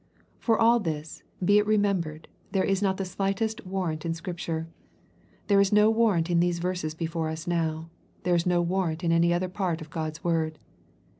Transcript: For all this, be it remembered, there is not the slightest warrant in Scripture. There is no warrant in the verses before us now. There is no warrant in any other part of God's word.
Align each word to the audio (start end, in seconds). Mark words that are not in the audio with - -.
For 0.39 0.59
all 0.59 0.79
this, 0.79 1.21
be 1.45 1.59
it 1.59 1.67
remembered, 1.67 2.27
there 2.53 2.63
is 2.63 2.81
not 2.81 2.97
the 2.97 3.05
slightest 3.05 3.63
warrant 3.67 4.03
in 4.03 4.15
Scripture. 4.15 4.67
There 5.45 5.59
is 5.61 5.71
no 5.71 5.91
warrant 5.91 6.27
in 6.27 6.39
the 6.39 6.51
verses 6.53 6.95
before 6.95 7.29
us 7.29 7.45
now. 7.45 7.91
There 8.23 8.33
is 8.33 8.47
no 8.47 8.63
warrant 8.63 9.03
in 9.03 9.11
any 9.11 9.31
other 9.31 9.47
part 9.47 9.79
of 9.79 9.91
God's 9.91 10.23
word. 10.23 10.57